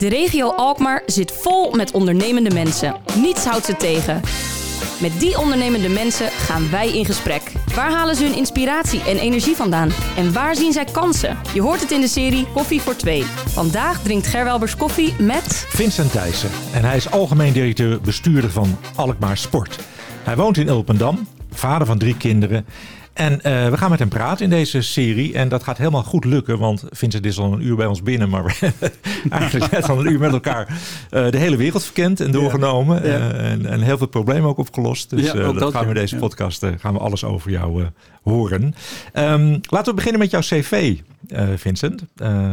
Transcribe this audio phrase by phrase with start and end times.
[0.00, 2.96] De regio Alkmaar zit vol met ondernemende mensen.
[3.16, 4.20] Niets houdt ze tegen.
[5.00, 7.52] Met die ondernemende mensen gaan wij in gesprek.
[7.74, 9.90] Waar halen ze hun inspiratie en energie vandaan?
[10.16, 11.38] En waar zien zij kansen?
[11.54, 13.24] Je hoort het in de serie Koffie voor Twee.
[13.46, 15.66] Vandaag drinkt Gerwelbers koffie met...
[15.68, 16.50] Vincent Thijssen.
[16.72, 19.78] En hij is algemeen directeur bestuurder van Alkmaar Sport.
[20.22, 22.66] Hij woont in Ulpendam, vader van drie kinderen
[23.20, 25.34] en uh, we gaan met hem praten in deze serie.
[25.34, 28.28] En dat gaat helemaal goed lukken, want Vincent is al een uur bij ons binnen.
[28.28, 28.92] Maar we hebben
[29.40, 33.02] eigenlijk net al een uur met elkaar uh, de hele wereld verkend en doorgenomen.
[33.04, 33.32] Ja, ja.
[33.32, 35.10] Uh, en, en, heel veel problemen ook opgelost.
[35.10, 37.86] Dus dat, dat, gaan we in deze podcast gaan we alles over jou
[38.22, 38.74] horen.
[39.14, 40.96] Um, laten we beginnen met jouw cv,
[41.56, 42.04] Vincent.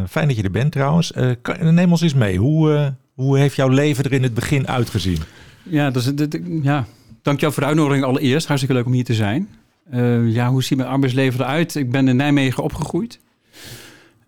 [0.09, 1.13] fijn dat je er bent trouwens.
[1.41, 2.37] Kan, neem ons eens mee.
[2.37, 5.17] Hoe, hoe heeft jouw leven er in het begin uitgezien?
[5.63, 6.11] Ja, dus,
[6.61, 6.85] ja,
[7.21, 8.47] dank jou voor de uitnodiging allereerst.
[8.47, 9.47] Hartstikke leuk om hier te zijn.
[9.93, 11.75] Uh, ja, hoe ziet mijn arbeidsleven eruit?
[11.75, 13.19] Ik ben in Nijmegen opgegroeid.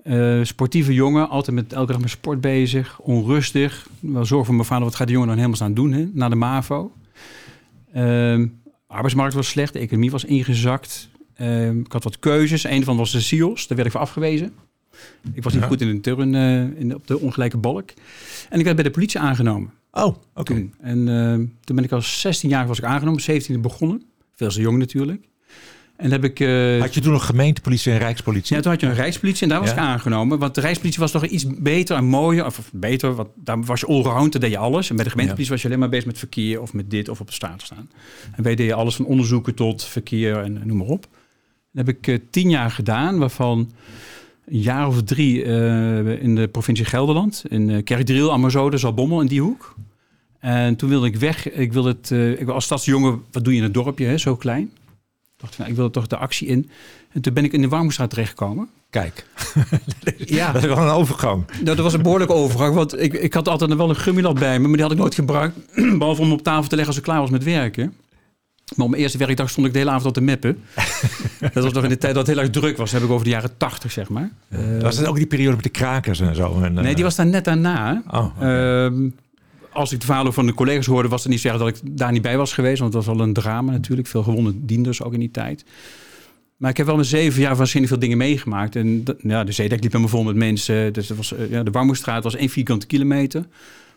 [0.04, 3.00] Uh, sportieve jongen, altijd met elke dag met sport bezig.
[3.00, 3.88] Onrustig.
[4.00, 6.10] Wel zorg voor mijn vader, wat gaat de jongen dan helemaal staan doen hè?
[6.14, 6.92] na de MAVO?
[7.96, 8.46] Uh,
[8.88, 11.10] arbeidsmarkt was slecht, de economie was ingezakt.
[11.84, 12.64] ik had wat keuzes.
[12.64, 14.54] Een van was de SIOS, daar werd ik voor afgewezen.
[15.34, 16.36] Ik was niet goed in de turn,
[16.76, 17.90] in, op de ongelijke balk.
[18.50, 19.72] En ik werd bij de politie aangenomen.
[19.92, 20.18] Oh, oké.
[20.34, 20.70] Okay.
[20.80, 21.06] En
[21.64, 24.04] toen ben ik als 16 jaar was ik aangenomen, 17 begonnen.
[24.36, 25.30] Veel te jong natuurlijk.
[26.00, 28.56] En heb ik, uh, had je toen nog gemeentepolitie en rijkspolitie?
[28.56, 30.40] Ja, toen had je een rijkspolitie en daar was ik aangenomen.
[30.40, 32.46] Want de rijkspolitie was toch iets beter en mooier.
[32.46, 34.90] Of beter, want daar was je allround, daar deed je alles.
[34.90, 37.20] En bij de gemeentepolitie was je alleen maar bezig met verkeer of met dit of
[37.20, 37.90] op de straat staan.
[38.36, 41.08] En wij deden alles van onderzoeken tot verkeer en noem maar op.
[41.72, 43.72] Dat heb ik uh, tien jaar gedaan, waarvan
[44.46, 47.44] een jaar of drie uh, in de provincie Gelderland.
[47.48, 49.76] In uh, Kerkdriel, Amazode, Zalbommel in die hoek.
[50.40, 51.52] En toen wilde ik weg.
[51.52, 54.72] Ik wilde het, ik als stadsjongen, wat doe je in het dorpje, hè, zo klein
[55.40, 56.70] dacht, nou, ik wil toch de actie in.
[57.12, 58.70] En toen ben ik in de Warmoestraat terechtgekomen.
[58.90, 59.26] Kijk,
[60.18, 60.52] ja.
[60.52, 61.46] dat is wel een overgang.
[61.52, 64.60] Nou, dat was een behoorlijke overgang, want ik, ik had altijd wel een gummilat bij
[64.60, 65.56] me, maar die had ik nooit gebruikt.
[66.00, 67.94] Behalve om op tafel te leggen als ik klaar was met werken.
[68.76, 70.64] Maar op mijn eerste werkdag stond ik de hele avond op de meppen.
[71.54, 72.92] dat was nog in de tijd dat het heel erg druk was.
[72.92, 74.32] Dat heb ik over de jaren tachtig, zeg maar.
[74.80, 76.62] Was dat ook die periode met de krakers en zo?
[76.62, 78.04] En, nee, die eh, was daar net daarna.
[78.08, 79.12] Oh, okay
[79.74, 82.12] als ik de verhalen van de collega's hoorde, was het niet zeggen dat ik daar
[82.12, 82.80] niet bij was geweest.
[82.80, 84.08] Want het was al een drama natuurlijk.
[84.08, 85.66] Veel gewonnen dienders ook in die tijd.
[86.58, 88.76] Maar ik heb wel met zeven jaar waanzinnig veel dingen meegemaakt.
[88.76, 90.94] En ja, de Zeedijk liep helemaal vol met mensen.
[90.94, 93.46] Dus was, eh, ja, de Warmoestraat was één vierkante kilometer.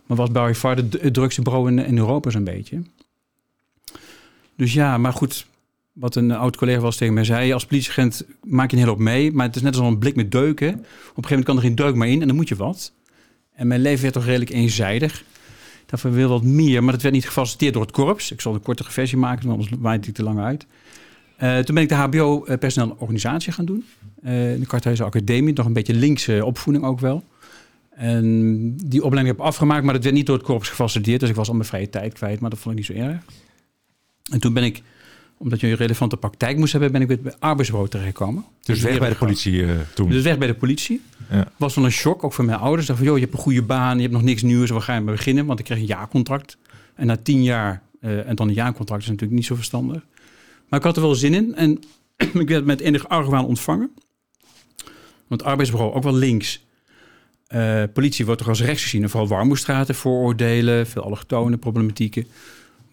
[0.06, 2.82] Maar was bij far het drukste bureau in, in Europa zo'n beetje.
[4.56, 5.46] Dus ja, maar goed.
[5.92, 7.52] Wat een oud collega was tegen mij zei.
[7.52, 9.32] Als politieagent maak je een hele hoop mee.
[9.32, 10.68] Maar het is net als een blik met deuken.
[10.68, 12.20] Op een gegeven moment kan er geen deuk meer in.
[12.20, 12.92] En dan moet je wat.
[13.54, 15.24] En mijn leven werd toch redelijk eenzijdig.
[15.92, 18.30] Daarvoor wil wat meer, maar dat werd niet gefaciliteerd door het korps.
[18.32, 20.66] Ik zal een kortere versie maken, anders waait ik te lang uit.
[21.42, 23.84] Uh, toen ben ik de HBO-personeel organisatie gaan doen.
[24.24, 27.24] Uh, in de Karthuizen Academie, nog een beetje linkse opvoeding ook wel.
[27.90, 31.20] En die opleiding heb ik afgemaakt, maar dat werd niet door het korps gefaciliteerd.
[31.20, 33.22] Dus ik was al mijn vrije tijd kwijt, maar dat vond ik niet zo erg.
[34.30, 34.82] En toen ben ik
[35.42, 38.44] omdat je een relevante praktijk moest hebben, ben ik weer bij arbeidsbureau terechtgekomen.
[38.62, 40.10] Dus weg bij de politie uh, toen?
[40.10, 41.00] Dus weg bij de politie.
[41.30, 41.48] Ja.
[41.56, 42.86] Was wel een shock, ook voor mijn ouders.
[42.86, 44.94] Dacht van, joh, je hebt een goede baan, je hebt nog niks nieuws, waar ga
[44.94, 45.46] je mee beginnen?
[45.46, 46.56] Want ik kreeg een jaarcontract.
[46.94, 50.04] En na tien jaar, uh, en dan een jaarcontract is natuurlijk niet zo verstandig.
[50.68, 51.80] Maar ik had er wel zin in en
[52.42, 53.90] ik werd met enige argwaan ontvangen.
[55.26, 56.64] Want arbeidsbureau, ook wel links.
[57.54, 59.02] Uh, politie wordt toch als rechts gezien.
[59.02, 62.26] En vooral warmoestraten, vooroordelen, veel allochtone problematieken.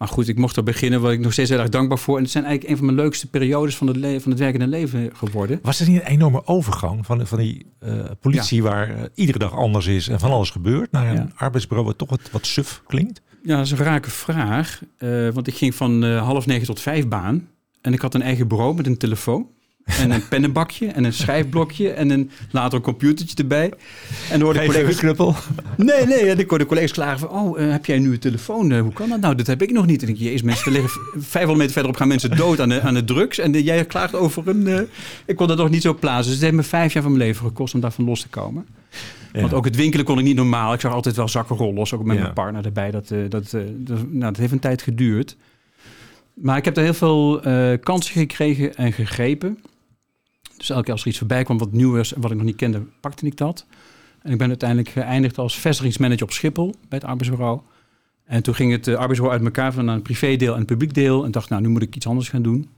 [0.00, 2.16] Maar goed, ik mocht er beginnen, waar ik nog steeds heel erg dankbaar voor.
[2.16, 5.10] En het zijn eigenlijk een van mijn leukste periodes van het, van het werkende leven
[5.12, 5.58] geworden.
[5.62, 9.54] Was het niet een enorme overgang van, van die uh, politie waar uh, iedere dag
[9.54, 11.28] anders is en van alles gebeurt, naar een ja.
[11.36, 13.22] arbeidsbureau wat toch wat, wat suf klinkt?
[13.42, 14.80] Ja, dat is een rake vraag.
[14.98, 17.48] Uh, want ik ging van half negen tot vijf baan.
[17.80, 19.46] En ik had een eigen bureau met een telefoon.
[19.98, 23.72] En een pennenbakje en een schrijfblokje en een later een computertje erbij.
[24.30, 25.34] En hoorde collega's knuppel.
[25.76, 26.30] Nee, nee.
[26.30, 28.70] En ik hoorde collega's klagen van, oh, uh, heb jij nu een telefoon?
[28.70, 29.34] Uh, hoe kan dat nou?
[29.34, 30.02] Dat heb ik nog niet.
[30.02, 32.94] En ik denk, jezus, mensen, liggen 500 meter verderop gaan mensen dood aan de, aan
[32.94, 33.38] de drugs.
[33.38, 34.88] En uh, jij klaagt over een...
[35.26, 36.24] Ik kon dat nog niet zo plaatsen.
[36.24, 38.66] Dus het heeft me vijf jaar van mijn leven gekost om daarvan los te komen.
[39.32, 39.40] Ja.
[39.40, 40.72] Want ook het winkelen kon ik niet normaal.
[40.72, 42.22] Ik zag altijd wel zakken rollen, ook met ja.
[42.22, 42.90] mijn partner erbij.
[42.90, 45.36] Dat, dat, dat, nou, dat heeft een tijd geduurd.
[46.34, 47.40] Maar ik heb er heel veel
[47.80, 49.58] kansen gekregen en gegrepen.
[50.60, 52.46] Dus elke keer als er iets voorbij kwam wat nieuw was en wat ik nog
[52.46, 53.66] niet kende, pakte ik dat.
[54.22, 57.60] En ik ben uiteindelijk geëindigd als vestigingsmanager op Schiphol bij het arbeidsbureau.
[58.24, 61.24] En toen ging het uh, arbeidsbureau uit elkaar van een privédeel en een publiek deel.
[61.24, 62.68] En dacht, nou, nu moet ik iets anders gaan doen.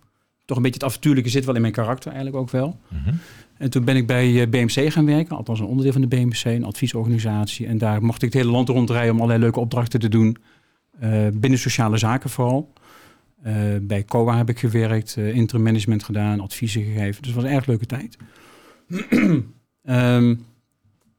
[0.45, 2.79] Toch een beetje het avontuurlijke zit wel in mijn karakter eigenlijk ook wel.
[2.89, 3.19] -hmm.
[3.57, 6.45] En toen ben ik bij uh, BMC gaan werken, althans een onderdeel van de BMC,
[6.45, 7.67] een adviesorganisatie.
[7.67, 10.37] En daar mocht ik het hele land rondrijden om allerlei leuke opdrachten te doen.
[11.03, 12.73] Uh, binnen sociale zaken vooral.
[13.47, 17.23] Uh, bij COA heb ik gewerkt, uh, interim management gedaan, adviezen gegeven.
[17.23, 18.17] Dus het was een erg leuke tijd.
[19.83, 20.45] um,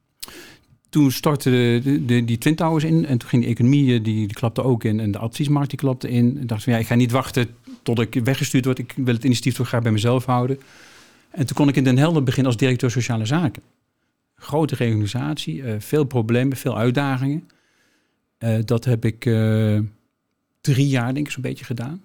[0.89, 1.49] toen startte
[1.83, 3.05] de, de, die Twin Towers in.
[3.05, 4.99] En toen ging de economie, die, die klapte ook in.
[4.99, 6.37] En de adviesmarkt die klapte in.
[6.39, 7.47] En dacht van ja, ik ga niet wachten
[7.81, 8.79] tot ik weggestuurd word.
[8.79, 10.59] Ik wil het initiatief toch graag bij mezelf houden.
[11.29, 13.63] En toen kon ik in Den Helder beginnen als directeur sociale zaken.
[14.35, 17.49] Grote reorganisatie, veel problemen, veel uitdagingen.
[18.65, 19.29] Dat heb ik
[20.61, 22.01] drie jaar denk ik zo'n beetje gedaan.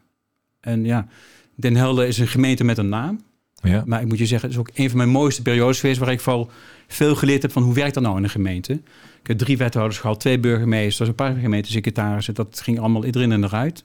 [0.60, 1.06] En ja,
[1.54, 3.20] Den Helder is een gemeente met een naam.
[3.62, 3.82] Ja.
[3.86, 5.98] Maar ik moet je zeggen, het is ook een van mijn mooiste periodes geweest...
[5.98, 6.50] waar ik vooral
[6.86, 8.72] veel geleerd heb van hoe werkt dat nou in een gemeente.
[9.20, 12.34] Ik heb drie wethouders gehad, twee burgemeesters, een paar gemeentesecretarissen.
[12.34, 13.84] Dat ging allemaal erin en eruit.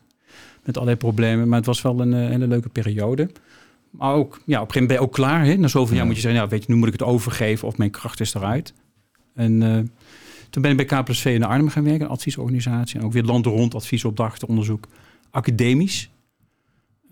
[0.63, 1.47] Met allerlei problemen.
[1.47, 3.29] Maar het was wel een, hele leuke periode.
[3.89, 5.45] Maar ook, ja, op een gegeven moment ben je ook klaar.
[5.45, 5.55] Hè?
[5.55, 7.77] Na zoveel jaar moet je zeggen, ja, weet je, nu moet ik het overgeven of
[7.77, 8.73] mijn kracht is eruit.
[9.35, 9.77] En uh,
[10.49, 12.99] toen ben ik bij KPSV in Arnhem gaan werken, een adviesorganisatie.
[12.99, 14.87] En ook weer land rond adviesopdrachten, onderzoek.
[15.31, 16.09] Academisch.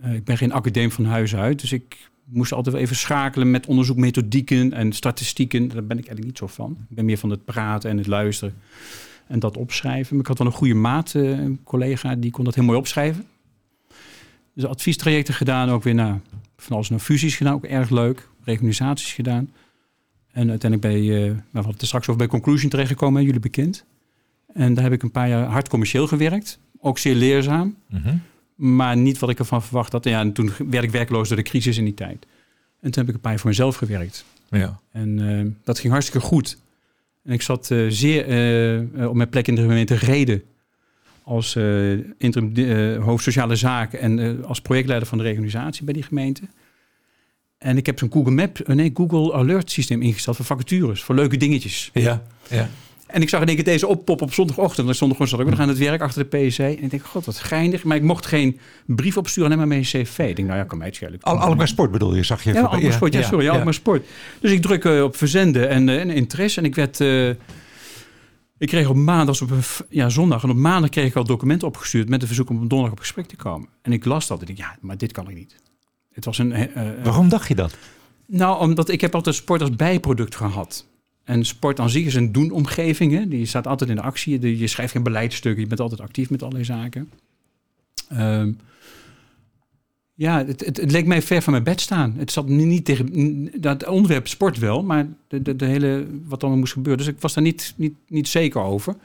[0.04, 3.66] Uh, ik ben geen academisch van huis uit, dus ik moest altijd even schakelen met
[3.66, 5.68] onderzoekmethodieken en statistieken.
[5.68, 6.78] Daar ben ik eigenlijk niet zo van.
[6.90, 8.56] Ik ben meer van het praten en het luisteren
[9.28, 10.12] en dat opschrijven.
[10.12, 12.78] Maar ik had wel een goede maat, uh, een collega, die kon dat heel mooi
[12.78, 13.26] opschrijven.
[14.54, 16.20] Dus adviestrajecten gedaan, ook weer naar
[16.58, 18.30] van alles naar fusies gedaan, ook erg leuk.
[18.44, 19.52] Reorganisaties gedaan.
[20.32, 23.86] En uiteindelijk bij, uh, we hadden het straks over bij Conclusion terechtgekomen, jullie bekend.
[24.54, 26.60] En daar heb ik een paar jaar hard commercieel gewerkt.
[26.80, 27.76] Ook zeer leerzaam.
[27.90, 28.16] Mhm.
[28.56, 30.04] Maar niet wat ik ervan verwacht had.
[30.04, 32.26] Ja, en toen werd ik werkloos door de crisis in die tijd.
[32.82, 34.26] En toen heb ik een paar jaar voor mezelf gewerkt.
[34.50, 34.80] Ja.
[34.92, 36.58] En uh, dat ging hartstikke goed.
[37.24, 38.28] En ik zat uh, zeer
[38.98, 40.44] uh, op mijn plek in de gemeente Reden.
[41.24, 41.56] Als
[42.18, 46.42] interim hoofd sociale zaken en als projectleider van de reorganisatie bij die gemeente.
[47.58, 51.38] En ik heb zo'n Google Map, nee, Google Alert systeem ingesteld voor vacatures, voor leuke
[51.38, 51.90] dingetjes.
[51.94, 52.70] Ja, ja.
[53.12, 54.88] En ik zag in één keer deze oppop op zondagochtend.
[54.88, 56.58] En zondagochtend zat ik nog aan het werk achter de PC.
[56.58, 57.84] En ik denk, god, wat geinig.
[57.84, 60.20] Maar ik mocht geen brief opsturen, alleen maar mijn cv.
[60.20, 61.22] Ik denk, nou ja, kan mij het schelen.
[61.22, 62.54] Al, allemaal sport bedoel je, zag je?
[62.54, 63.14] Ja, allemaal sport.
[63.14, 64.08] Ja, sorry, ja, allemaal sport.
[64.40, 66.60] Dus ik druk uh, op verzenden en, uh, en interesse.
[66.60, 67.00] En ik werd...
[67.00, 67.30] Uh,
[68.58, 69.52] ik kreeg op maandag, op
[69.90, 72.70] ja, zondag en op maandag kreeg ik al documenten opgestuurd met een verzoek om op
[72.70, 73.70] donderdag op gesprek te komen.
[73.82, 75.56] En ik las dat en ik dacht, ja, maar dit kan ik niet.
[76.14, 76.70] Het was een,
[77.04, 77.78] Waarom dacht je dat?
[78.28, 80.86] Nou, omdat ik heb altijd sport als bijproduct gehad.
[81.32, 83.14] En sport aan zich is een doenomgeving.
[83.14, 83.28] Hè?
[83.28, 84.58] Die staat altijd in de actie.
[84.58, 85.62] Je schrijft geen beleidstukken.
[85.62, 87.12] Je bent altijd actief met allerlei zaken.
[88.14, 88.60] Um,
[90.14, 92.14] ja, het, het, het, leek mij ver van mijn bed staan.
[92.18, 96.60] Het zat niet tegen dat onderwerp sport wel, maar de, de, de hele wat dan
[96.60, 97.06] moest gebeuren.
[97.06, 98.96] Dus ik was daar niet, niet, niet zeker over.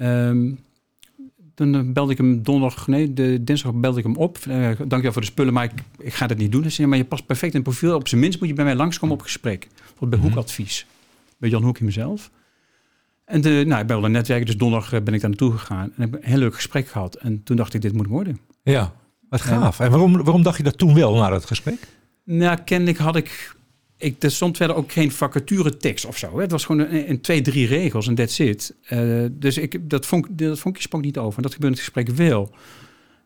[0.00, 0.58] Um,
[1.54, 4.38] dan belde ik hem donderdag, nee, de dinsdag belde ik hem op.
[4.48, 6.62] Uh, dank je voor de spullen, maar ik, ik ga dat niet doen.
[6.62, 7.94] Hij zei, maar je past perfect in het profiel.
[7.94, 9.68] Op zijn minst moet je bij mij langskomen op gesprek.
[9.74, 10.28] Bijvoorbeeld bij mhm.
[10.28, 10.86] Hoekadvies
[11.44, 12.30] bij Jan Hoek mezelf.
[13.24, 15.52] En de, nou, ik ben wel een netwerk, dus donderdag eh, ben ik daar naartoe
[15.52, 15.92] gegaan.
[15.96, 17.14] En heb een heel leuk gesprek gehad.
[17.14, 18.38] En toen dacht ik, dit moet worden.
[18.62, 18.94] Ja,
[19.28, 19.80] wat gaaf.
[19.80, 21.78] En, waarom, waarom dacht je dat toen wel, na dat gesprek?
[22.24, 23.54] Nou, kennelijk had ik...
[23.96, 26.34] ik er stond verder ook geen vacature tekst of zo.
[26.34, 26.40] Hè.
[26.40, 28.74] Het was gewoon een, een, twee, drie regels en that's it.
[28.90, 31.36] Uh, dus ik, dat, vond, dat vond ik sprak niet over.
[31.36, 32.54] En dat gebeurde in het gesprek wel.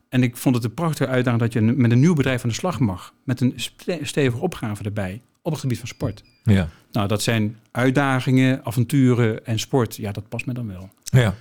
[0.08, 2.54] En ik vond het een prachtige uitdaging dat je met een nieuw bedrijf aan de
[2.54, 3.14] slag mag.
[3.24, 3.54] Met een
[4.02, 6.22] stevige opgave erbij op het gebied van sport.
[6.44, 6.68] Ja.
[6.92, 9.96] Nou, dat zijn uitdagingen, avonturen en sport.
[9.96, 10.90] Ja, dat past me dan wel.
[11.02, 11.34] Ja.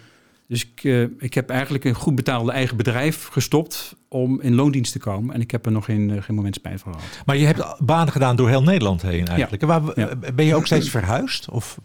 [0.48, 4.92] Dus ik, uh, ik heb eigenlijk een goed betaalde eigen bedrijf gestopt om in loondienst
[4.92, 5.36] te komen.
[5.36, 7.08] En ik heb er nog geen, uh, geen moment spijt van gehad.
[7.26, 9.62] Maar je hebt banen gedaan door heel Nederland heen eigenlijk.
[9.62, 9.68] Ja.
[9.68, 10.16] Waar, ja.
[10.34, 11.50] Ben je ook steeds verhuisd?
[11.50, 11.80] Of?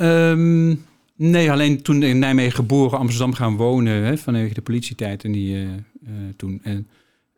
[0.00, 0.84] Um,
[1.16, 5.24] nee, alleen toen in Nijmegen geboren, Amsterdam gaan wonen hè, vanwege de politietijd.
[5.24, 5.68] En die uh,
[6.36, 6.88] toen en,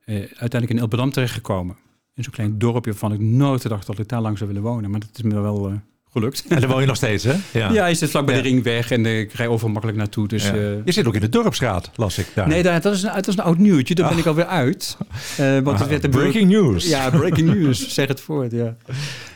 [0.06, 1.76] uiteindelijk in Ilpendam terechtgekomen
[2.18, 4.90] in zo'n klein dorpje waarvan ik nooit gedacht dat ik daar lang zou willen wonen.
[4.90, 5.76] Maar dat is me wel uh,
[6.10, 6.44] gelukt.
[6.48, 7.34] En daar woon je nog steeds, hè?
[7.52, 10.28] Ja, ja je zit vlak bij de ringweg en uh, ik rij overal makkelijk naartoe.
[10.28, 10.54] Dus, ja.
[10.54, 12.48] uh, je zit ook in de dorpsraad, las ik daar.
[12.48, 13.94] Nee, dat, is, een, dat is een oud nieuwtje.
[13.94, 14.20] Daar ben ah.
[14.20, 14.96] ik alweer uit.
[15.36, 16.88] want ah, het werd de breaking news.
[16.88, 17.88] Ja, breaking news.
[17.94, 18.76] zeg het voort, ja.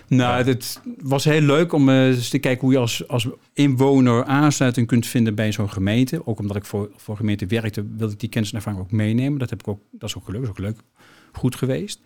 [0.08, 4.86] Nou, het was heel leuk om eens te kijken hoe je als, als inwoner aansluiting
[4.86, 6.26] kunt vinden bij zo'n gemeente.
[6.26, 9.38] Ook omdat ik voor, voor gemeente werkte, wilde ik die kennis en ervaring ook meenemen.
[9.38, 10.78] Dat, heb ik ook, dat is ook gelukkig, ook leuk,
[11.32, 12.00] goed geweest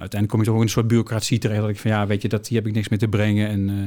[0.00, 1.60] uiteindelijk kom je toch ook in een soort bureaucratie terecht.
[1.60, 3.48] Dat ik van ja, weet je, dat, hier heb ik niks meer te brengen.
[3.48, 3.84] En uh,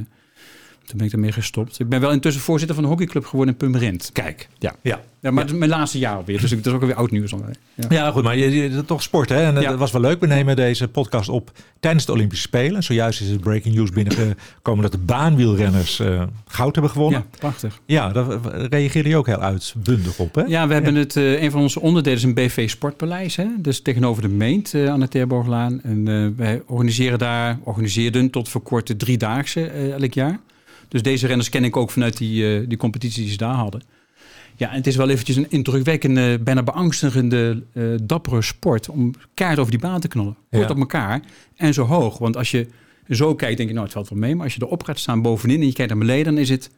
[0.85, 1.79] toen ben ik ermee gestopt.
[1.79, 4.09] Ik ben wel intussen voorzitter van een hockeyclub geworden in Purmerend.
[4.13, 4.49] Kijk.
[4.59, 4.75] Ja.
[4.81, 4.99] ja.
[5.19, 6.41] ja maar het is mijn laatste jaar alweer.
[6.41, 7.33] Dus dat is ook alweer oud nieuws.
[7.33, 7.55] Alweer.
[7.73, 7.85] Ja.
[7.89, 8.23] ja, goed.
[8.23, 9.43] Maar je, je, toch sport, hè?
[9.43, 10.19] En dat was wel leuk.
[10.19, 12.83] We nemen deze podcast op tijdens de Olympische Spelen.
[12.83, 17.25] Zojuist is het breaking news binnengekomen dat de baanwielrenners uh, goud hebben gewonnen.
[17.31, 17.79] Ja, prachtig.
[17.85, 20.41] Ja, daar reageerde je ook heel uitbundig op, hè?
[20.41, 21.15] Ja, we hebben het...
[21.15, 23.47] Uh, een van onze onderdelen is een BV Sportpaleis, hè?
[23.57, 25.81] Dus tegenover de Meent uh, aan de Terborglaan.
[25.81, 30.39] En wij organiseren daar, organiseerden tot voor kort driedaagse elk jaar.
[30.93, 33.81] Dus deze renners ken ik ook vanuit die, uh, die competitie die ze daar hadden.
[34.55, 39.59] Ja, en het is wel eventjes een indrukwekkende, bijna beangstigende, uh, dappere sport om kaart
[39.59, 40.37] over die baan te knallen.
[40.51, 41.21] Kort op elkaar
[41.55, 42.17] en zo hoog.
[42.17, 42.67] Want als je
[43.09, 44.35] zo kijkt, denk je, nou, het valt wel mee.
[44.35, 46.71] Maar als je erop gaat staan bovenin en je kijkt naar beneden, dan is het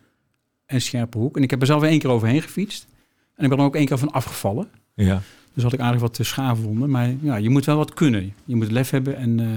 [0.66, 1.38] en Scherpenhoek.
[1.38, 2.88] En ik heb er zelf één keer overheen gefietst.
[3.36, 4.68] En ik ben er ook één keer van afgevallen.
[4.94, 5.22] Ja.
[5.54, 6.90] Dus had ik aardig wat schaafwonden.
[6.90, 8.34] Maar ja, je moet wel wat kunnen.
[8.46, 9.48] Je moet lef hebben en, uh,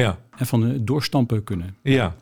[0.00, 0.18] ja.
[0.36, 1.76] en van de doorstampen kunnen.
[1.82, 2.14] Ja.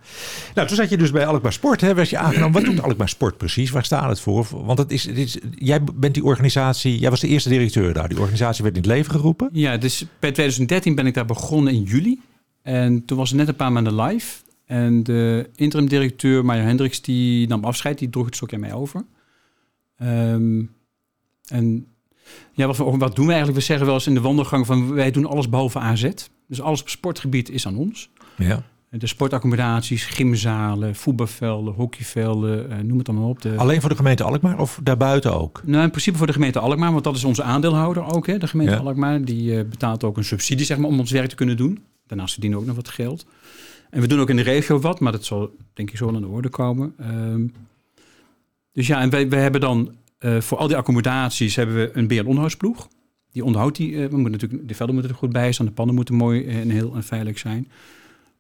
[0.55, 1.81] Nou, toen zat je dus bij Alkmaar Sport.
[1.81, 2.52] Hè, werd je aangenomen.
[2.52, 3.71] Wat doet Alkmaar Sport precies?
[3.71, 4.47] Waar staat het voor?
[4.50, 6.99] Want het is, het is, jij bent die organisatie...
[6.99, 8.09] Jij was de eerste directeur daar.
[8.09, 9.49] Die organisatie werd in het leven geroepen.
[9.52, 12.21] Ja, dus bij 2013 ben ik daar begonnen in juli.
[12.62, 14.43] En toen was het net een paar maanden live.
[14.67, 17.99] En de interim directeur, Marja Hendricks, die nam afscheid.
[17.99, 19.05] Die droeg het stokje aan mij over.
[20.02, 20.71] Um,
[21.49, 21.87] en
[22.52, 23.60] ja, wat, wat doen we eigenlijk?
[23.60, 26.08] We zeggen wel eens in de wandelgang van wij doen alles behalve AZ.
[26.48, 28.10] Dus alles op sportgebied is aan ons.
[28.36, 28.62] Ja.
[28.90, 33.42] De sportaccommodaties, gymzalen, voetbalvelden, hockeyvelden, eh, noem het allemaal op.
[33.42, 33.56] De...
[33.56, 35.62] Alleen voor de gemeente Alkmaar of daarbuiten ook?
[35.64, 38.26] Nou, in principe voor de gemeente Alkmaar, want dat is onze aandeelhouder ook.
[38.26, 41.28] Hè, de gemeente Alkmaar, die uh, betaalt ook een subsidie zeg maar, om ons werk
[41.28, 41.84] te kunnen doen.
[42.06, 43.26] Daarnaast verdienen we ook nog wat geld.
[43.90, 46.20] En we doen ook in de regio wat, maar dat zal denk ik zo aan
[46.20, 46.94] de orde komen.
[47.00, 47.52] Um,
[48.72, 49.94] dus ja, en wij, wij hebben dan
[50.25, 52.88] uh, voor al die accommodaties hebben we een beheer- onderhoudsploeg.
[53.33, 53.91] Die onderhoudt die.
[53.91, 55.67] Uh, we moeten natuurlijk, de velden moeten er goed bij staan.
[55.67, 57.69] De pannen moeten mooi en heel en veilig zijn.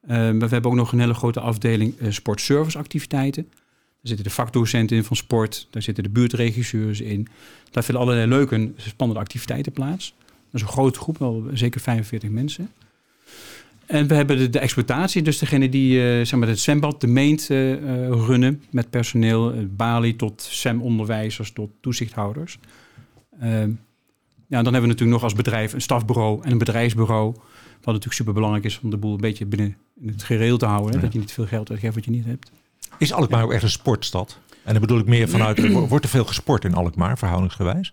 [0.02, 3.46] Uh, maar we hebben ook nog een hele grote afdeling sportserviceactiviteiten.
[3.52, 3.60] Daar
[4.02, 5.68] zitten de vakdocenten in van sport.
[5.70, 7.28] Daar zitten de buurtregisseurs in.
[7.70, 10.14] Daar vinden allerlei leuke, spannende activiteiten plaats.
[10.18, 12.70] Dat is een grote groep, wel zeker 45 mensen.
[13.92, 17.06] En we hebben de, de exploitatie, dus degene die uh, zeg maar het zwembad, de
[17.06, 17.74] meent uh,
[18.08, 22.58] runnen met personeel, balie tot SEM-onderwijzers tot toezichthouders.
[23.40, 23.70] Ehm,
[24.46, 27.32] ja, dan hebben we natuurlijk nog als bedrijf een stafbureau en een bedrijfsbureau.
[27.34, 30.66] Wat natuurlijk super belangrijk is om de boel een beetje binnen in het gereel te
[30.66, 31.00] houden.
[31.00, 32.50] Dat je niet veel geld uitgeeft wat je niet hebt.
[32.98, 34.38] Is Alkmaar ook echt een sportstad?
[34.64, 37.92] En dan bedoel ik meer vanuit, wordt er veel gesport in Alkmaar, verhoudingsgewijs?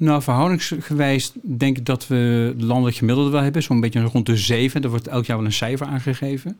[0.00, 3.62] Nou, verhoudingsgewijs denk ik dat we landelijk gemiddelde wel hebben.
[3.62, 4.82] Zo'n beetje rond de zeven.
[4.82, 6.58] Er wordt elk jaar wel een cijfer aangegeven.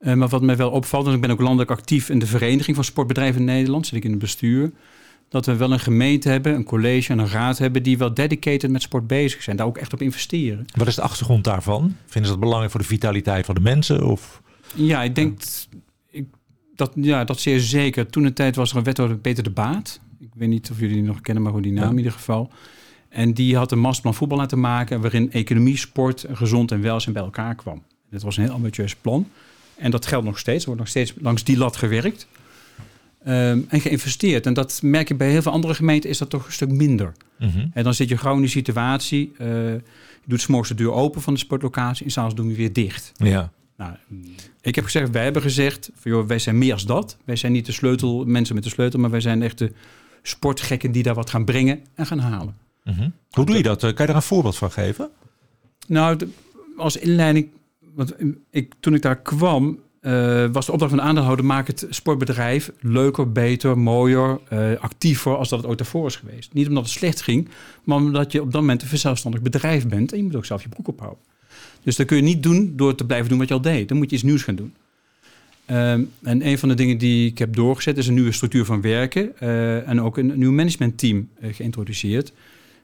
[0.00, 2.76] Uh, maar wat mij wel opvalt, en ik ben ook landelijk actief in de Vereniging
[2.76, 4.72] van Sportbedrijven in Nederland, zit ik in het bestuur,
[5.28, 8.70] dat we wel een gemeente hebben, een college en een raad hebben die wel dedicated
[8.70, 10.66] met sport bezig zijn, daar ook echt op investeren.
[10.74, 11.96] Wat is de achtergrond daarvan?
[12.04, 14.06] Vinden ze dat belangrijk voor de vitaliteit van de mensen?
[14.06, 14.42] Of?
[14.74, 15.42] Ja, ik denk
[16.10, 16.26] ik,
[16.74, 18.06] dat, ja, dat zeer zeker.
[18.06, 20.00] Toen een tijd was er een wethouder Peter de Baat.
[20.20, 22.50] Ik weet niet of jullie die nog kennen, maar hoe die naam in ieder geval.
[23.08, 25.00] En die had een masterplan voetbal laten maken...
[25.00, 27.82] waarin economie, sport, gezond en welzijn bij elkaar kwam.
[28.10, 29.28] Dit was een heel ambitieus plan.
[29.76, 30.60] En dat geldt nog steeds.
[30.60, 32.26] Er wordt nog steeds langs die lat gewerkt.
[33.26, 34.46] Um, en geïnvesteerd.
[34.46, 37.12] En dat merk je bij heel veel andere gemeenten is dat toch een stuk minder.
[37.38, 39.32] Mm En dan zit je gauw in die situatie.
[39.40, 39.80] Uh, je
[40.24, 43.12] doet s'morgens de deur open van de sportlocatie en s'avonds doen we weer dicht.
[43.16, 43.52] Ja.
[43.76, 43.92] Nou,
[44.60, 47.16] ik heb gezegd, wij hebben gezegd, joh, wij zijn meer als dat.
[47.24, 49.72] Wij zijn niet de sleutel, mensen met de sleutel, maar wij zijn echt de
[50.22, 52.56] sportgekken die daar wat gaan brengen en gaan halen.
[52.84, 53.08] Mhm.
[53.30, 53.80] Hoe doe je dat?
[53.80, 55.10] Kan je daar een voorbeeld van geven?
[55.86, 56.18] Nou,
[56.76, 57.48] als inleiding,
[57.94, 58.14] want
[58.50, 62.72] ik, toen ik daar kwam, uh, was de opdracht van de aandeelhouder: maak het sportbedrijf
[62.80, 66.52] leuker, beter, mooier, uh, actiever als dat het ooit daarvoor is geweest.
[66.52, 67.48] Niet omdat het slecht ging,
[67.84, 70.62] maar omdat je op dat moment een verzelfstandig bedrijf bent en je moet ook zelf
[70.62, 71.24] je broek ophouden.
[71.82, 73.88] Dus dat kun je niet doen door te blijven doen wat je al deed.
[73.88, 74.74] Dan moet je iets nieuws gaan doen.
[75.70, 78.80] Um, en een van de dingen die ik heb doorgezet is een nieuwe structuur van
[78.80, 79.32] werken.
[79.42, 82.32] Uh, en ook een nieuw managementteam uh, geïntroduceerd.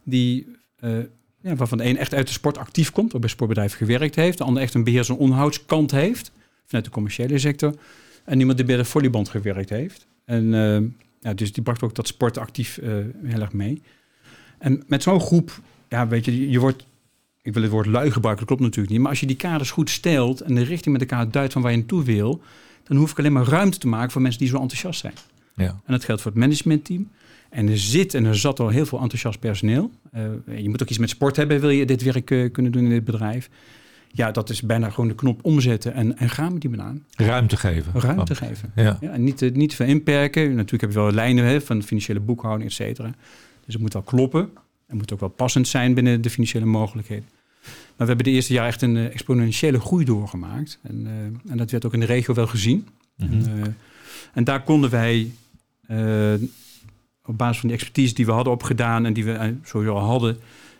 [0.03, 0.47] Die,
[0.81, 0.99] uh,
[1.41, 4.39] ja, waarvan de een echt uit de sport actief komt, ook bij sportbedrijven gewerkt heeft.
[4.39, 6.33] De ander echt een beheers- en onderhoudskant heeft,
[6.67, 7.75] vanuit de commerciële sector.
[8.25, 10.07] En iemand die bij de volleyband gewerkt heeft.
[10.25, 10.51] En
[11.21, 12.81] ja, dus die bracht ook dat sport actief
[13.23, 13.83] heel erg mee.
[14.59, 16.85] En met zo'n groep, ja, weet je, je wordt
[17.45, 19.01] ik wil het woord lui gebruiken, dat klopt natuurlijk niet.
[19.01, 21.71] Maar als je die kaders goed stelt en de richting met elkaar duidt van waar
[21.71, 22.43] je naartoe wil,
[22.85, 25.15] dan hoef ik alleen maar ruimte te maken voor mensen die zo enthousiast zijn.
[25.55, 25.67] Ja.
[25.67, 27.09] En dat geldt voor het managementteam.
[27.51, 29.91] En er zit en er zat al heel veel enthousiast personeel.
[30.15, 32.85] Uh, je moet ook iets met sport hebben, wil je dit werk uh, kunnen doen
[32.85, 33.51] in dit bedrijf.
[34.09, 37.05] Ja, dat is bijna gewoon de knop omzetten en, en gaan met die banaan.
[37.17, 38.01] Ruimte geven.
[38.01, 38.39] Ruimte oh.
[38.39, 38.73] geven.
[38.75, 38.99] Ja.
[39.01, 39.11] ja.
[39.11, 40.49] en niet, uh, niet te veel inperken.
[40.49, 43.15] Natuurlijk heb je wel lijnen hè, van financiële boekhouding, et cetera.
[43.65, 44.51] Dus het moet wel kloppen.
[44.87, 47.25] Het moet ook wel passend zijn binnen de financiële mogelijkheden.
[47.97, 50.79] Maar we hebben de eerste jaar echt een exponentiële groei doorgemaakt.
[50.83, 52.89] En, uh, en dat werd ook in de regio wel gezien.
[53.17, 53.63] Mm -hmm.
[53.63, 53.77] en,
[54.35, 55.31] en, daar konden wij
[57.25, 60.37] op basis van die expertise die we hadden opgedaan en die we sowieso al hadden,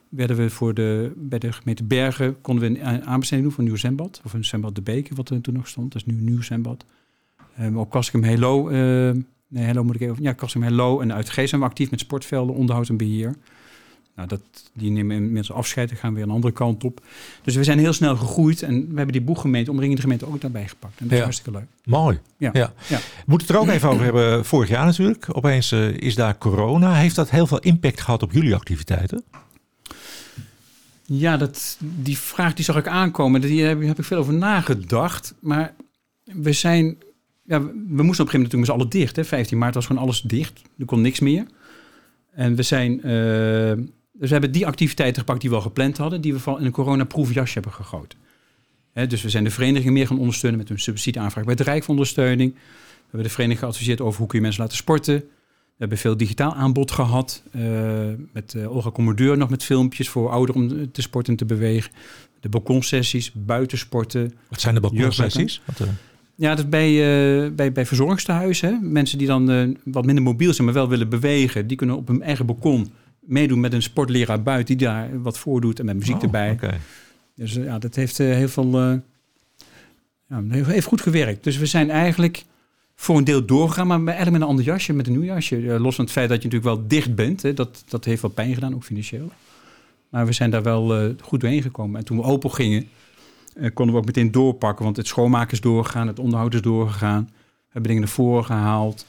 [0.09, 3.71] werden we voor de, bij de gemeente Bergen konden we een aanbesteding doen voor een
[3.71, 4.21] nieuw zwembad.
[4.25, 5.93] Of een zwembad De Beek, wat er toen nog stond.
[5.93, 6.85] Dat is nu een nieuw zwembad.
[7.61, 8.69] Um, op Kaskum Hello,
[9.49, 12.01] nee, Hello moet ik even, ja, Kaskum Hello en uit Geest zijn we actief met
[12.01, 13.35] sportvelden, onderhoud en beheer.
[14.17, 14.41] Nou, dat,
[14.73, 17.01] die nemen inmiddels afscheid en gaan weer een andere kant op.
[17.43, 20.69] Dus we zijn heel snel gegroeid en we hebben die boeggemeente, omringende gemeente ook daarbij
[20.69, 20.99] gepakt.
[20.99, 21.25] En dat is ja.
[21.25, 21.69] hartstikke leuk.
[21.85, 22.19] Mooi.
[22.37, 22.51] Ja.
[22.53, 22.73] ja.
[23.27, 24.45] moeten het er ook even over hebben.
[24.45, 25.27] Vorig jaar natuurlijk.
[25.33, 26.95] Opeens uh, is daar corona.
[26.95, 29.25] Heeft dat heel veel impact gehad op jullie activiteiten?
[31.03, 33.41] Ja, dat, die vraag die zag ik aankomen.
[33.41, 35.35] Die heb, heb ik veel over nagedacht.
[35.41, 35.75] Maar
[36.25, 36.97] we zijn
[37.45, 39.17] ja, we moesten op een gegeven moment natuurlijk met z'n allen dicht.
[39.17, 39.25] Hè.
[39.25, 40.63] 15 maart was gewoon alles dicht.
[40.79, 41.47] Er kon niks meer.
[42.33, 43.03] En we zijn...
[43.03, 43.73] eh,
[44.19, 46.21] dus we hebben die activiteiten gepakt die we al gepland hadden...
[46.21, 48.19] die we van in een coronaproefjasje hebben gegoten.
[49.09, 50.61] Dus we zijn de vereniging meer gaan ondersteunen...
[50.61, 52.53] met een subsidieaanvraag bij het Rijk voor ondersteuning.
[52.55, 52.61] We
[53.01, 55.15] hebben de vereniging geadviseerd over hoe kun je mensen laten sporten.
[55.15, 57.43] We hebben veel digitaal aanbod gehad.
[57.53, 57.63] eh,
[58.33, 61.91] met eh, Olga Commodeur nog met filmpjes voor ouderen om te sporten en te bewegen.
[62.41, 64.33] De balkonsessies, buitensporten.
[64.49, 65.61] Wat zijn de balkonsessies?
[65.67, 65.69] Eh,
[66.37, 66.89] Ja, dat is bij,
[67.45, 68.93] eh, bij, bij verzorgingstehuizen.
[68.93, 71.67] Mensen die dan eh, wat minder mobiel zijn, maar wel willen bewegen.
[71.67, 72.93] Die kunnen op hun eigen balkon
[73.27, 74.77] meedoen met een sportleraar buiten...
[74.77, 76.59] die daar wat voordoet en met muziek oh, erbij.
[77.35, 78.81] Dus eh, ja, dat heeft eh, heel veel...
[78.81, 78.95] eh,
[80.29, 81.45] ja, heeft, goed gewerkt.
[81.45, 82.45] Dus we zijn eigenlijk
[82.95, 83.87] voor een deel doorgegaan...
[83.87, 85.57] maar eigenlijk met een ander jasje, met een nieuw jasje.
[85.81, 87.43] Los van het feit dat je natuurlijk wel dicht bent.
[87.43, 87.55] Hè?
[87.55, 89.33] Dat, dat heeft wel pijn gedaan, ook financieel.
[90.09, 91.99] Maar we zijn daar wel goed doorheen gekomen.
[91.99, 92.89] En toen we open gingen,
[93.75, 94.85] konden we ook meteen doorpakken.
[94.85, 97.25] Want het schoonmaken is doorgegaan, het onderhoud is doorgegaan.
[97.25, 99.07] We hebben dingen naar voren gehaald.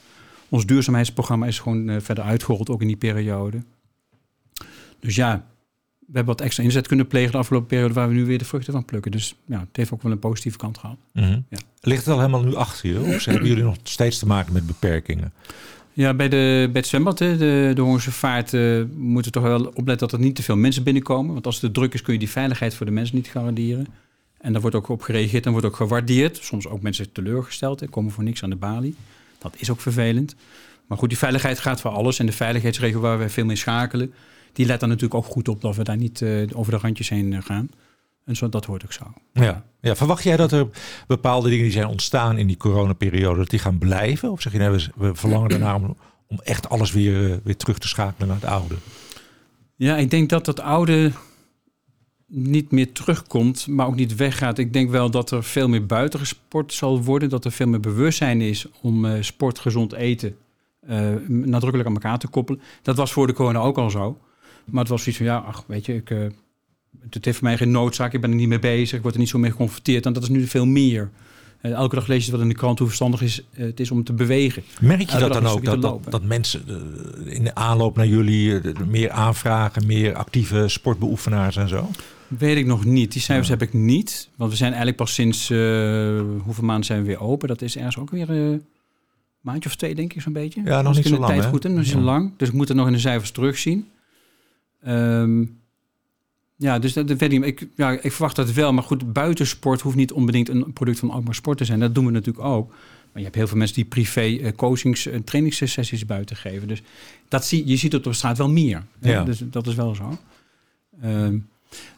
[0.48, 3.62] Ons duurzaamheidsprogramma is gewoon verder uitgerold, ook in die periode.
[5.00, 5.46] Dus ja,
[5.98, 7.94] we hebben wat extra inzet kunnen plegen de afgelopen periode...
[7.94, 9.10] waar we nu weer de vruchten van plukken.
[9.10, 10.96] Dus ja, het heeft ook wel een positieve kant gehad.
[11.12, 11.40] Mhm.
[11.48, 11.58] Ja.
[11.80, 13.00] Ligt het al helemaal nu achter je?
[13.00, 15.32] Of hebben jullie nog steeds te maken met beperkingen?
[15.92, 19.48] Ja, bij, de, bij het zwembad, hè, de, de Hongerse Vaart, eh, moeten we toch
[19.48, 21.32] wel opletten dat er niet te veel mensen binnenkomen.
[21.32, 23.86] Want als het druk is, kun je die veiligheid voor de mensen niet garanderen.
[24.38, 26.38] En daar wordt ook op gereageerd en wordt ook gewaardeerd.
[26.42, 28.94] Soms ook mensen teleurgesteld en komen voor niks aan de balie.
[29.38, 30.34] Dat is ook vervelend.
[30.86, 32.18] Maar goed, die veiligheid gaat voor alles.
[32.18, 34.12] En de veiligheidsregio waar we veel mee schakelen,
[34.56, 37.08] die let er natuurlijk ook goed op dat we daar niet eh, over de randjes
[37.08, 37.68] heen eh, gaan.
[38.24, 39.04] En zo, dat hoort ook zo.
[39.32, 39.64] Ja.
[39.80, 39.96] ja.
[39.96, 40.68] Verwacht jij dat er
[41.06, 44.30] bepaalde dingen die zijn ontstaan in die coronaperiode, dat die gaan blijven?
[44.30, 45.96] Of zeg je, nee, we, we verlangen ernaar om,
[46.26, 48.74] om echt alles weer, eh, weer terug te schakelen naar het oude?
[49.74, 51.12] Ja, ik denk dat dat oude
[52.26, 54.58] niet meer terugkomt, maar ook niet weggaat.
[54.58, 57.28] Ik denk wel dat er veel meer buiten gesport zal worden.
[57.28, 60.36] Dat er veel meer bewustzijn is om eh, sport, gezond eten
[61.28, 62.60] nadrukkelijk aan elkaar te koppelen.
[62.82, 64.18] Dat was voor de corona ook al zo.
[64.66, 66.18] Maar het was zoiets van, ja, ach, weet je, ik, eh,
[67.10, 68.12] het heeft voor mij geen noodzaak.
[68.12, 68.96] Ik ben er niet mee bezig.
[68.96, 70.06] Ik word er niet zo mee geconfronteerd.
[70.06, 71.10] En dat is nu veel meer.
[71.60, 73.90] Eh, elke dag lees je wat in de krant hoe verstandig is, eh, het is
[73.90, 74.62] om te bewegen.
[74.80, 75.64] Merk je dat dan ook?
[75.64, 76.62] Dat, dat, mensen
[77.24, 81.90] in de aanloop naar jullie meer aanvragen, meer actieve sportbeoefenaars en zo?
[82.28, 83.12] Weet ik nog niet.
[83.12, 84.28] Die cijfers heb ik niet.
[84.36, 85.48] Want we zijn eigenlijk pas sinds
[86.44, 87.48] hoeveel maanden zijn we weer open.
[87.48, 88.62] Dat is ergens ook weer een
[89.40, 90.62] maandje of twee, denk ik, zo'n beetje.
[90.64, 91.48] Ja, nog niet zo lang, tijd hè?
[91.48, 92.32] goed nog niet zo lang.
[92.36, 93.88] Dus ik moet het nog in de cijfers terugzien.
[94.86, 95.44] Ehm,
[96.56, 98.72] ja, dus dat, dat weet ik, ja, ik verwacht dat wel.
[98.72, 101.80] Maar goed, buitensport hoeft niet onbedingt een product van Alkmaar Sport te zijn.
[101.80, 102.68] Dat doen we natuurlijk ook.
[102.68, 102.78] Maar
[103.14, 106.68] je hebt heel veel mensen die privé eh, coachings en trainingssessies buiten geven.
[106.68, 106.82] Dus
[107.28, 108.84] dat zie, je ziet het op straat wel meer.
[109.00, 109.12] hè.
[109.12, 109.24] Ja.
[109.24, 110.18] Dus dat is wel zo.
[111.02, 111.38] Ehm,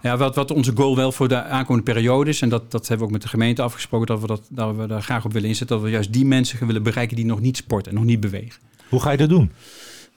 [0.02, 2.98] ja, wat, wat onze goal wel voor de aankomende periode is, en dat, dat hebben
[2.98, 5.48] we ook met de gemeente afgesproken, dat we, dat, dat we daar graag op willen
[5.48, 8.20] inzetten, dat we juist die mensen willen bereiken die nog niet sporten en nog niet
[8.20, 8.60] bewegen.
[8.88, 9.50] Hoe ga je dat doen?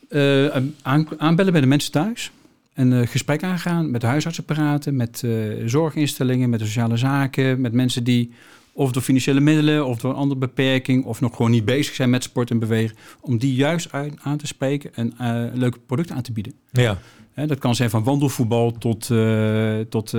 [0.09, 0.47] Eh,
[0.81, 2.31] aan, aanbellen bij de mensen thuis.
[2.73, 5.31] En eh gesprek aangaan, met de huisartsen praten, met eh,
[5.65, 8.31] zorginstellingen, met de sociale zaken, met mensen die
[8.73, 12.09] of door financiële middelen of door een andere beperking of nog gewoon niet bezig zijn
[12.09, 16.15] met sport en bewegen, om die juist uit, aan te spreken en eh, leuke producten
[16.15, 16.53] aan te bieden.
[16.71, 16.97] Ja.
[17.35, 20.13] Dat kan zijn van wandelvoetbal tot, eh, tot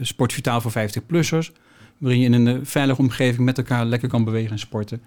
[0.00, 1.52] sportvitaal voor 50-plussers.
[1.98, 5.00] Waarin je in een veilige omgeving met elkaar lekker kan bewegen en sporten.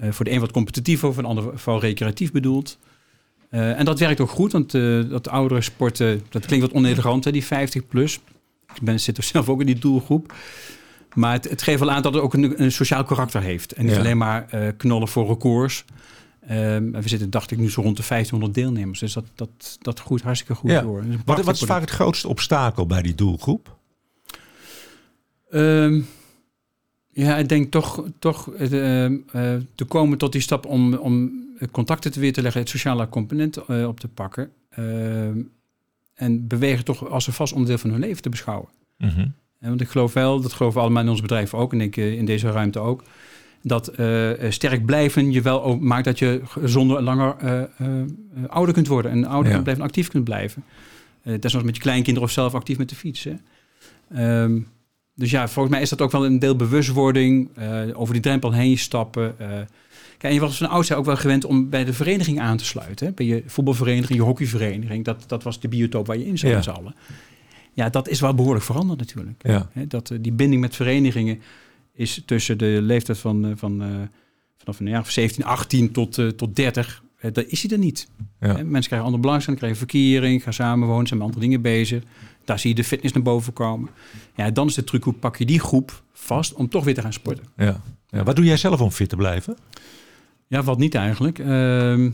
[0.00, 2.78] Voor de een wat competitiever, voor de ander vooral recreatief bedoeld.
[3.50, 7.24] Eh, en dat werkt ook goed, want eh, dat oudere sporten, dat klinkt wat onelegant,
[7.24, 8.20] hè, die 50-plus.
[8.74, 10.34] Ik ben, zit er zelf ook in die doelgroep.
[11.14, 13.72] Maar het, het geeft wel aan dat het ook een, een sociaal karakter heeft.
[13.72, 13.98] En niet Ja.
[14.00, 15.84] alleen maar eh, knallen voor records.
[16.46, 18.98] Ehm, we zitten, dacht ik, nu zo rond de 1500 deelnemers.
[19.00, 20.80] Dus dat, dat, dat groeit hartstikke goed Ja.
[20.80, 21.00] door.
[21.04, 23.76] Is Wat, is vaak het grootste obstakel bij die doelgroep?
[25.50, 26.00] Ehm,
[27.16, 29.12] ja, ik denk toch, toch eh, eh,
[29.74, 31.32] te komen tot die stap om, om
[31.70, 34.50] contacten te weer te leggen, het sociale component eh, op te pakken.
[36.14, 38.68] En bewegen toch als een vast onderdeel van hun leven te beschouwen.
[38.98, 39.20] Mhm.
[39.60, 41.96] En want ik geloof wel, dat geloven we allemaal in ons bedrijf ook, en ik
[41.96, 43.02] in deze ruimte ook,
[43.62, 43.92] dat
[44.48, 47.36] sterk blijven je wel ook maakt dat je gezonder en langer
[48.48, 49.10] ouder kunt worden.
[49.10, 49.50] En ouder Ja.
[49.50, 50.64] kunt blijven, actief kunt blijven.
[51.22, 53.24] Eh desnoods met je kleinkinderen of zelf actief met de fiets.
[53.24, 53.34] Hè.
[54.08, 54.60] Ehm,
[55.16, 58.52] dus ja, volgens mij is dat ook wel een deel bewustwording, eh, over die drempel
[58.52, 59.38] heen stappen.
[59.38, 59.48] eh.
[60.18, 62.64] Kijk, en je was van oudsher ook wel gewend om bij de vereniging aan te
[62.64, 63.06] sluiten.
[63.06, 63.12] Hè?
[63.12, 65.04] Bij je voetbalvereniging, je hockeyvereniging.
[65.04, 66.94] Dat, dat was de biotoop waar je in zat Ja.
[67.72, 69.42] Ja, dat is wel behoorlijk veranderd natuurlijk.
[69.42, 69.70] Ja.
[69.72, 71.40] Hè, dat, eh, die binding met verenigingen
[71.92, 73.82] is tussen de leeftijd van, van,
[74.56, 77.02] vanaf een jaar of 17, 18 tot, tot 30.
[77.18, 78.08] Eh, daar is hij er niet.
[78.40, 78.52] Ja.
[78.52, 82.02] Mensen krijgen andere belangstelling, krijgen verkering, gaan samenwonen, zijn met andere dingen bezig.
[82.44, 83.90] Daar zie je de fitness naar boven komen.
[84.34, 87.00] Ja, dan is de truc, hoe pak je die groep vast om toch weer te
[87.00, 87.44] gaan sporten.
[87.56, 87.80] Ja.
[88.08, 89.56] Ja, wat doe jij zelf om fit te blijven?
[90.46, 91.38] Ja, wat niet eigenlijk.
[91.38, 92.10] Ehm,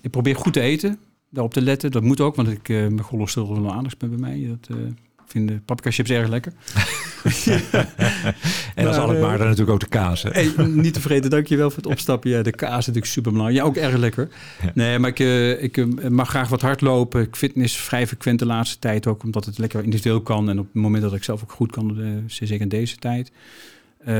[0.00, 0.98] ik probeer goed te eten,
[1.30, 1.90] daarop te letten.
[1.90, 4.46] Dat moet ook, want ik, uh, mijn cholesterol wel aardig bij mij.
[4.48, 4.86] Dat, uh,
[5.26, 6.52] vinden paprika chips erg lekker.
[8.74, 10.22] en als Alkmaar dan natuurlijk ook de kaas.
[10.22, 12.30] Hey, niet te vergeten, dankjewel voor het opstappen.
[12.30, 13.62] Ja, de kaas is natuurlijk super belangrijk.
[13.62, 14.28] Ja, ook erg lekker.
[14.74, 17.22] Nee, maar ik, uh, ik mag graag wat hardlopen.
[17.22, 20.50] Ik fitness vrij frequent de laatste tijd ook, omdat het lekker individueel kan.
[20.50, 23.32] En op het moment dat ik zelf ook goed kan, uh, zeker in deze tijd.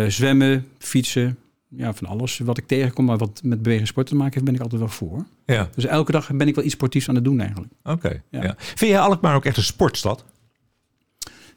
[0.08, 1.38] zwemmen, fietsen,
[1.68, 4.54] ja, van alles wat ik tegenkom, maar wat met bewegen sport te maken heeft, ben
[4.54, 5.24] ik altijd wel voor.
[5.46, 5.68] Ja.
[5.74, 7.72] Dus elke dag ben ik wel iets sportiefs aan het doen eigenlijk.
[7.84, 8.22] Oké.
[8.30, 8.54] ja.
[8.58, 10.24] Vind jij Alkmaar ook echt een sportstad?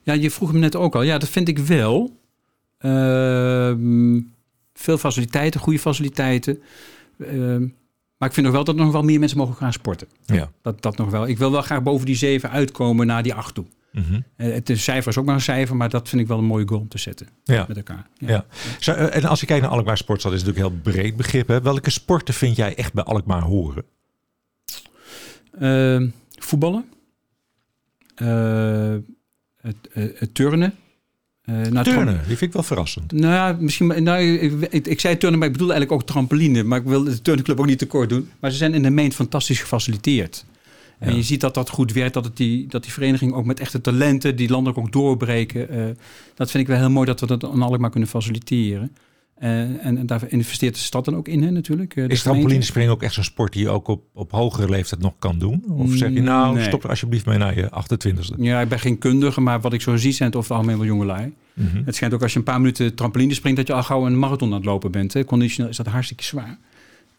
[0.03, 1.01] Ja, je vroeg me net ook al.
[1.01, 2.17] Ja, dat vind ik wel.
[2.79, 3.73] Uh,
[4.73, 6.62] veel faciliteiten, goede faciliteiten.
[7.17, 7.57] Uh,
[8.17, 10.07] maar ik vind nog wel dat er nog wel meer mensen mogen gaan sporten.
[10.25, 10.51] Ja.
[10.62, 11.27] Dat, dat nog wel.
[11.27, 13.65] Ik wil wel graag boven die zeven uitkomen naar die acht toe.
[13.91, 14.23] Mm -hmm.
[14.35, 16.67] Het is cijfer is ook maar een cijfer, maar dat vind ik wel een mooie
[16.67, 17.65] goal om te zetten ja.
[17.67, 18.07] met elkaar.
[18.17, 18.27] Ja.
[18.27, 18.45] ja.
[18.79, 21.47] Zo, en als je kijkt naar Alkmaar Sportstad, is het natuurlijk een heel breed begrip.
[21.47, 21.62] Hè?
[21.62, 23.85] Welke sporten vind jij echt bij Alkmaar horen?
[25.59, 26.85] Uh, voetballen.
[28.15, 28.95] Uh,
[29.61, 30.73] het, het, turnen.
[31.45, 33.11] Uh, turnen, die vind ik wel verrassend.
[33.11, 34.03] Nou ja, misschien.
[34.03, 36.63] Nou, ik, ik, ik, zei turnen, maar ik bedoel eigenlijk ook trampoline.
[36.63, 38.29] Maar ik wil de turnclub ook niet tekort doen.
[38.39, 40.45] Maar ze zijn in de meent fantastisch gefaciliteerd.
[40.99, 41.05] Ja.
[41.05, 43.59] En je ziet dat dat goed werkt, dat, het die, dat die vereniging ook met
[43.59, 45.75] echte talenten, die landelijk ook doorbreken.
[45.75, 45.85] Uh,
[46.35, 48.95] dat vind ik wel heel mooi dat we dat aan Alkmaar kunnen faciliteren.
[49.43, 51.95] Uh, en, en, daar investeert de stad dan ook in, hè, natuurlijk.
[51.95, 55.13] Uh, is trampolinespringen ook echt zo'n sport die je ook op, op hogere leeftijd nog
[55.19, 55.63] kan doen?
[55.67, 56.65] Of zeg je nou, nee.
[56.65, 58.36] stop er alsjeblieft mee naar je 28e?
[58.38, 60.80] Ja, ik ben geen kundige, maar wat ik zo zie zijn het over het algemeen
[60.80, 61.34] wel jongelui.
[61.54, 61.82] Mm -hmm.
[61.86, 64.19] Het schijnt ook als je een paar minuten trampoline springt, dat je al gauw een
[64.19, 65.13] marathon aan het lopen bent.
[65.13, 65.25] Hè.
[65.25, 66.58] Conditioneel is dat hartstikke zwaar.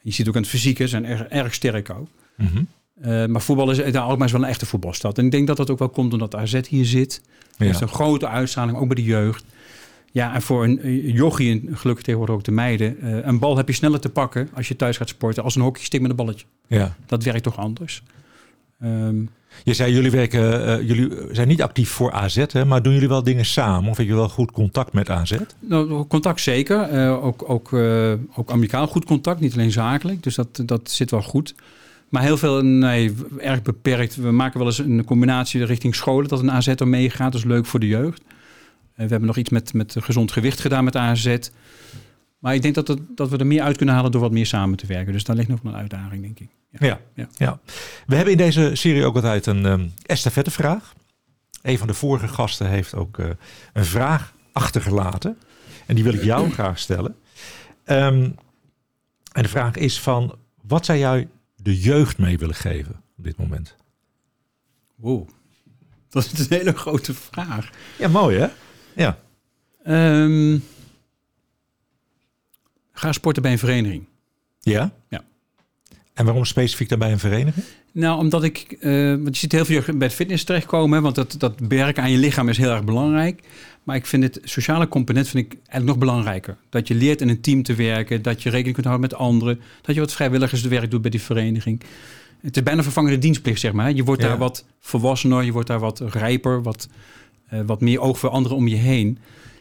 [0.03, 2.09] Je ziet ook aan het fysieke, zijn erg, erg sterk ook.
[2.37, 2.67] Mm -hmm.
[3.05, 5.19] Uh, maar voetbal is, daar Alkmaar is wel een echte voetbalstad.
[5.19, 7.23] En ik denk dat dat ook wel komt omdat AZ hier zit.
[7.57, 7.73] Er Ja.
[7.73, 9.45] is een grote uitstraling, ook bij de jeugd.
[10.11, 12.96] Ja, en voor een uh, jochie, en gelukkig tegenwoordig ook de meiden...
[13.03, 15.42] Uh, een bal heb je sneller te pakken als je thuis gaat sporten...
[15.42, 16.46] als een hockeystick met een balletje.
[16.66, 16.96] Ja.
[17.07, 18.03] Dat werkt toch anders.
[18.83, 19.31] Um,
[19.64, 23.09] je zei, jullie, werken, uh, jullie zijn niet actief voor AZ, hè, maar doen jullie
[23.09, 23.90] wel dingen samen?
[23.90, 25.37] Of heb je wel goed contact met AZ?
[25.59, 26.92] Nou, contact zeker.
[26.92, 30.23] Uh, ook, ook, uh, ook amicaal goed contact, niet alleen zakelijk.
[30.23, 31.55] Dus dat, dat zit wel goed.
[32.09, 34.16] Maar heel veel, nee, erg beperkt.
[34.16, 37.33] We maken wel eens een combinatie richting scholen, dat een AZ er meegaat.
[37.33, 38.23] Dat is leuk voor de jeugd.
[39.05, 41.39] We hebben nog iets met, met gezond gewicht gedaan met AZ.
[42.39, 44.47] Maar ik denk dat, het, dat we er meer uit kunnen halen door wat meer
[44.47, 45.13] samen te werken.
[45.13, 46.49] Dus daar ligt nog een uitdaging, denk ik.
[46.71, 47.01] Ja, ja.
[47.15, 47.29] ja.
[47.37, 47.61] ja.
[48.07, 50.95] We hebben in deze serie ook altijd een um, estafettevraag.
[51.63, 53.27] Een van de vorige gasten heeft ook uh,
[53.73, 55.39] een vraag achtergelaten.
[55.87, 57.17] En die wil ik jou graag stellen.
[57.87, 58.35] Um,
[59.33, 63.37] en de vraag is van, wat zou jij de jeugd mee willen geven op dit
[63.37, 63.77] moment?
[64.95, 65.29] Wow,
[66.11, 67.71] dat is een hele grote vraag.
[67.99, 68.49] Ja, mooi hè?
[68.94, 69.18] Ja.
[69.87, 70.64] Um,
[72.92, 74.05] ga sporten bij een vereniging.
[74.61, 74.92] Ja?
[75.09, 75.24] Ja.
[76.14, 77.64] En waarom specifiek dan bij een vereniging?
[77.92, 81.35] Nou, omdat ik, uh, want je ziet heel veel bij het fitness terechtkomen, want dat,
[81.38, 83.42] dat werken aan je lichaam is heel erg belangrijk.
[83.83, 86.57] Maar ik vind het sociale component vind ik eigenlijk nog belangrijker.
[86.68, 89.61] Dat je leert in een team te werken, dat je rekening kunt houden met anderen,
[89.83, 91.83] dat je wat vrijwilligerswerk doet bij die vereniging.
[92.40, 93.92] Het is bijna vervangende dienstplicht, zeg maar.
[93.92, 94.29] Je wordt Ja.
[94.29, 96.88] daar wat volwassener, je wordt daar wat rijper, wat,
[97.51, 99.19] eh, wat meer oog voor anderen om je heen.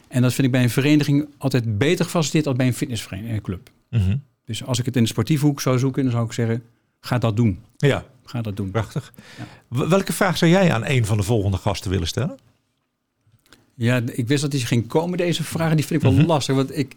[0.07, 3.69] En dat vind ik bij een vereniging altijd beter gefaciliteerd dan bij een fitnessclub.
[3.89, 4.17] Mhm.
[4.45, 6.63] Dus als ik het in de sportieve hoek zou zoeken, dan zou ik zeggen,
[6.99, 7.59] ga dat doen.
[7.77, 8.71] Ja, Ga dat doen.
[8.71, 9.13] prachtig.
[9.69, 9.87] Ja.
[9.87, 12.37] Welke vraag zou jij aan een van de volgende gasten willen stellen?
[13.75, 15.75] Ja, ik wist dat die ging komen, deze vragen.
[15.77, 16.27] Die vind ik wel Mhm.
[16.27, 16.55] lastig.
[16.55, 16.95] Want ik,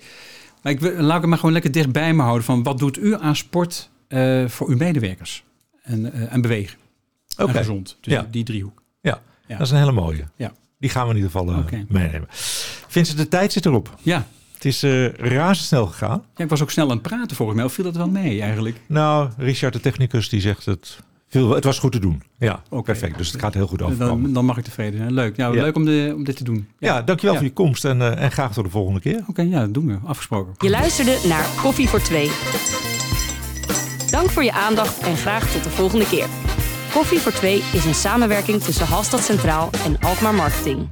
[0.62, 2.44] maar ik wil, laat ik het maar gewoon lekker dicht bij me houden.
[2.44, 5.44] Van wat doet u aan sport eh, voor uw medewerkers?
[5.82, 6.78] En, eh, en bewegen.
[7.38, 7.96] Oké, gezond.
[8.00, 8.20] Dus Ja.
[8.20, 8.82] die, die driehoek.
[9.00, 9.22] Ja.
[9.46, 9.56] Ja.
[9.56, 10.24] dat is een hele mooie.
[10.36, 10.52] Ja.
[10.82, 11.84] Die gaan we in ieder geval eh, Oké.
[11.88, 12.26] meenemen.
[12.88, 13.94] Vincent, de tijd zit erop.
[14.02, 14.26] Ja.
[14.54, 16.22] Het is eh razendsnel gegaan.
[16.36, 17.66] ja, ik was ook snel aan het praten volgens mij.
[17.66, 18.80] Of viel dat wel mee eigenlijk?
[18.86, 20.98] Nou, Richard, de technicus, die zegt het.
[21.30, 22.22] Het was goed te doen.
[22.38, 22.82] Ja, Oké.
[22.82, 23.18] perfect.
[23.18, 24.22] Dus het gaat heel goed overkomen.
[24.22, 25.12] Dan, dan mag ik tevreden zijn.
[25.12, 25.36] Leuk.
[25.36, 25.62] Nou, Ja.
[25.62, 26.68] leuk om, de, om dit te doen.
[26.78, 27.38] Ja, dankjewel Ja.
[27.40, 29.24] voor je komst en, eh, en graag tot de volgende keer.
[29.26, 29.98] Oké, ja, dat doen we.
[30.04, 30.54] Afgesproken.
[30.58, 32.30] Je luisterde naar Koffie voor Twee.
[34.10, 36.26] Dank voor je aandacht en graag tot de volgende keer.
[36.92, 40.88] Koffie voor Twee is een samenwerking tussen Halstad Centraal en Alkmaar Marketing.